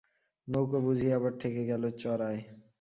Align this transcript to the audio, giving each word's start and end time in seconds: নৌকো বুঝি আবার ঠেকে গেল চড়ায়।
নৌকো 0.47 0.77
বুঝি 0.85 1.07
আবার 1.13 1.31
ঠেকে 1.39 1.63
গেল 1.65 1.83
চড়ায়। 2.01 2.41